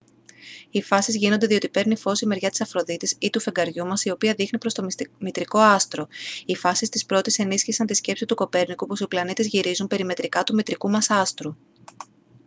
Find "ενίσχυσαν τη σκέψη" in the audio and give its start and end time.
7.39-8.25